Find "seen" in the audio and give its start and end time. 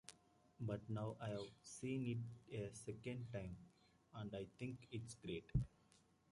1.61-2.07